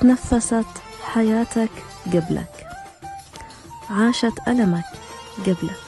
[0.00, 0.64] تنفست
[1.04, 1.70] حياتك
[2.06, 2.66] قبلك.
[3.90, 4.84] عاشت ألمك
[5.46, 5.80] قبلك.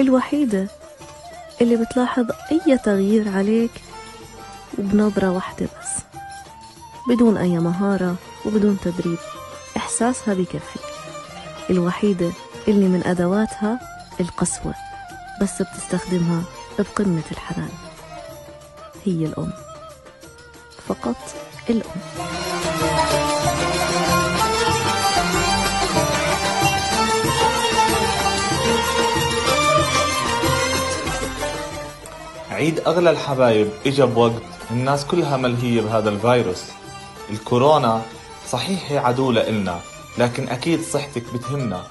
[0.00, 0.68] الوحيدة
[1.60, 3.70] اللي بتلاحظ أي تغيير عليك
[4.78, 6.02] وبنظرة واحدة بس.
[7.08, 8.16] بدون أي مهارة
[8.46, 9.18] وبدون تدريب.
[9.76, 10.78] إحساسها بكفي
[11.70, 12.30] الوحيدة
[12.68, 13.80] اللي من أدواتها
[14.20, 14.74] القسوة
[15.42, 16.42] بس بتستخدمها
[16.78, 17.70] بقمة الحنان.
[19.04, 19.52] هي الأم.
[20.88, 21.16] فقط
[21.70, 22.51] الأم.
[32.50, 36.64] عيد أغلى الحبايب إجا بوقت الناس كلها ملهية بهذا الفيروس.
[37.30, 38.02] الكورونا
[38.50, 39.80] صحيح هي عدو لإلنا
[40.18, 41.82] لكن أكيد صحتك بتهمنا.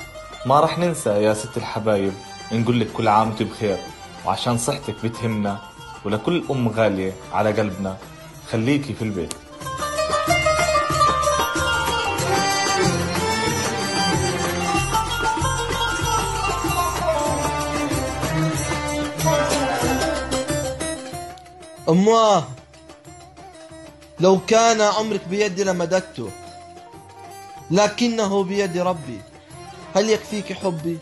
[0.45, 2.13] ما رح ننسى يا ست الحبايب
[2.51, 3.77] نقول لك كل عام بخير
[4.25, 5.59] وعشان صحتك بتهمنا
[6.05, 7.97] ولكل أم غالية على قلبنا.
[8.51, 9.33] خليكي في البيت.
[21.91, 22.43] أماه
[24.19, 26.29] لو كان عمرك بيدي لمددته
[27.71, 29.21] لكنه بيد ربي.
[29.95, 30.99] هل يكفيك حبي؟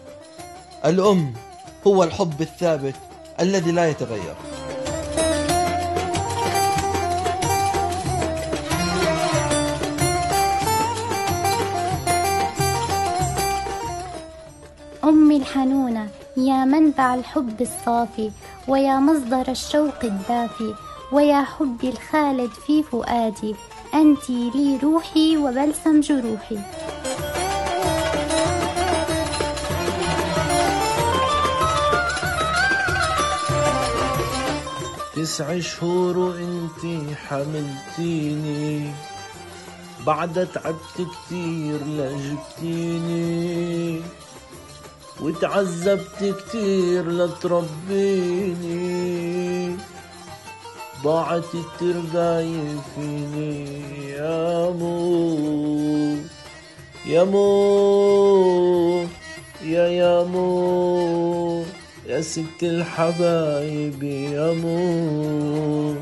[0.86, 1.34] الأم
[1.88, 2.96] هو الحب الثابت
[3.40, 4.36] الذي لا يتغير.
[15.04, 18.32] أمي الحنونة يا منبع الحب الصافي
[18.70, 20.76] ويا مصدر الشوق الدافي
[21.12, 23.56] ويا حبي الخالد في فؤادي.
[23.94, 26.60] أنت لي روحي وبلسم جروحي.
[35.16, 38.94] تسع شهور وانتي حملتيني
[40.06, 43.50] بعد تعبت كتير لجبتيني.
[45.22, 48.80] وتعذبت كتير لتربيني
[51.04, 53.66] ضاعت الترقاية فيني
[54.10, 56.16] يا مو
[57.06, 59.08] يا مو
[59.64, 61.64] يا يا مو.
[62.08, 65.96] يا ست الحبايب يا مو.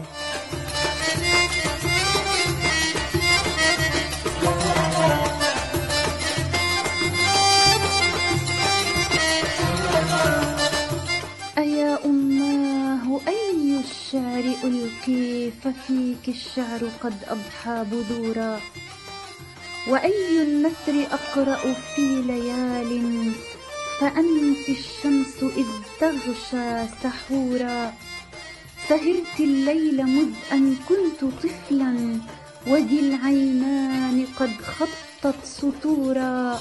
[13.91, 18.59] الشعر ألقي ففيك الشعر قد أضحى بذورا
[19.87, 22.91] وأي النثر أقرأ في ليال؟
[23.99, 27.93] فأنت الشمس إذ تغشى سحورا.
[28.89, 32.19] سهرت الليل مذ أن كنت طفلا
[32.67, 36.59] ودي العينان قد خطت سطورا.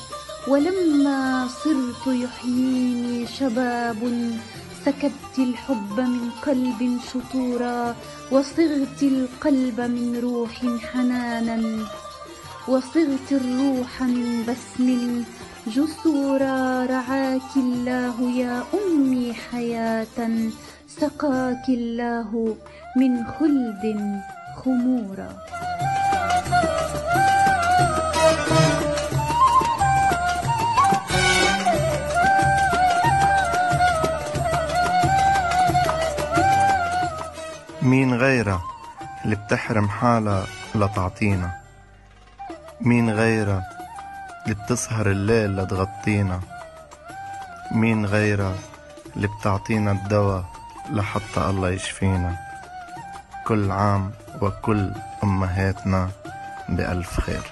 [0.49, 4.01] ولما صرت يحييني شباب
[4.87, 7.95] سكبت الحب من قلب شطورا
[8.33, 10.55] وصغت القلب من روح
[10.93, 11.59] حنانا
[12.69, 14.87] وصغت الروح من بسم
[15.67, 20.19] جسورا رعاك الله يا أمي حياة
[21.01, 22.57] سقاك الله
[22.97, 23.85] من خلد
[24.57, 25.31] خمورا
[37.87, 38.63] مين غيرها
[39.25, 41.51] اللي بتحرم حالها لتعطينا؟
[42.81, 43.63] مين غيرها
[44.45, 46.41] اللي بتسهر الليل لتغطينا؟
[47.73, 48.55] مين غيرها
[49.17, 50.45] اللي بتعطينا الدواء
[50.91, 52.37] لحتى الله يشفينا؟
[53.47, 54.11] كل عام
[54.43, 54.93] وكل
[55.25, 56.11] أمهاتنا
[56.69, 57.43] بألف خير.